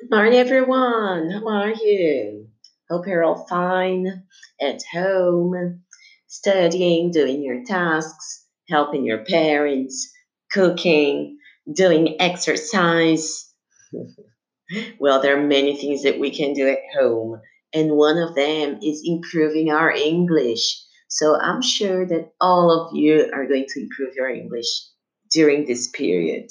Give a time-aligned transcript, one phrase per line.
[0.00, 1.30] Good morning, everyone.
[1.30, 2.48] How are you?
[2.88, 4.22] Hope you're all fine
[4.58, 5.82] at home,
[6.26, 10.10] studying, doing your tasks, helping your parents,
[10.52, 11.38] cooking,
[11.70, 13.52] doing exercise.
[14.98, 17.38] well, there are many things that we can do at home,
[17.74, 20.82] and one of them is improving our English.
[21.08, 24.82] So I'm sure that all of you are going to improve your English
[25.30, 26.48] during this period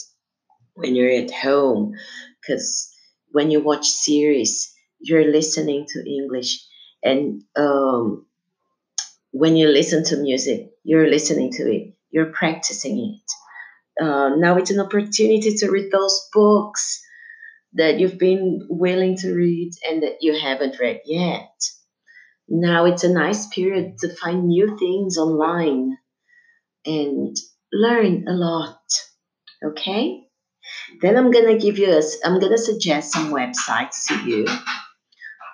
[0.76, 1.94] when you're at home
[2.42, 2.94] because
[3.32, 6.66] when you watch series you're listening to english.
[7.02, 8.26] And um,
[9.32, 11.94] when you listen to music you're listening to it.
[12.10, 14.04] You're practicing it.
[14.04, 17.00] Uh, now it's an opportunity to read those books
[17.74, 21.52] that you've been willing to read and that you haven't read yet.
[22.48, 25.98] Now it's a nice period to find new things online
[26.86, 27.36] and
[27.72, 28.80] learn a lot
[29.64, 30.24] okay
[31.02, 34.46] then I'm gonna give you a, I'm gonna suggest some websites to you.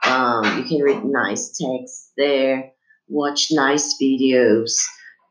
[0.05, 2.72] Um, you can read nice text there,
[3.08, 4.72] watch nice videos,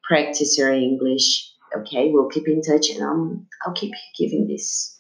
[0.03, 1.51] practice your English.
[1.77, 4.99] Okay, we'll keep in touch, and um, I'll keep giving these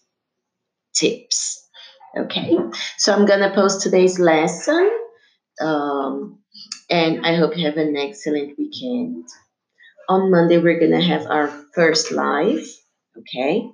[0.94, 1.60] tips.
[2.16, 2.56] Okay,
[2.98, 4.90] so I'm gonna post today's lesson,
[5.60, 6.38] um,
[6.88, 9.26] and I hope you have an excellent weekend.
[10.08, 12.64] On Monday, we're gonna have our first live.
[13.18, 13.68] Okay,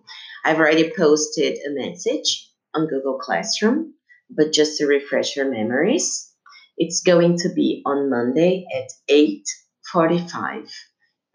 [0.44, 3.94] I've already posted a message on Google Classroom,
[4.30, 6.32] but just to refresh your memories,
[6.76, 10.70] it's going to be on Monday at 8:45.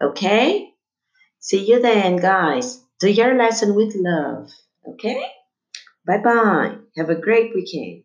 [0.02, 0.72] Okay?
[1.38, 2.82] See you then, guys.
[2.98, 4.50] Do your lesson with love.
[4.88, 5.22] Okay?
[6.06, 6.76] Bye bye.
[6.96, 8.04] Have a great weekend.